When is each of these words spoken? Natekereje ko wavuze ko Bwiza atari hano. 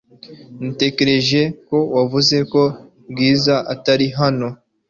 Natekereje 0.63 1.41
ko 1.67 1.77
wavuze 1.95 2.37
ko 2.51 2.61
Bwiza 3.11 3.55
atari 3.73 4.07
hano. 4.19 4.47